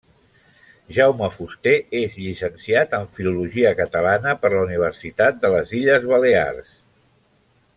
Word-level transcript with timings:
Jaume 0.99 1.27
Fuster 1.33 1.73
és 1.99 2.15
llicenciat 2.21 2.95
en 2.99 3.05
Filologia 3.17 3.75
Catalana 3.81 4.33
per 4.45 4.51
la 4.55 4.63
Universitat 4.63 5.39
de 5.45 5.53
les 5.57 5.75
Illes 5.83 6.09
Balears. 6.15 6.73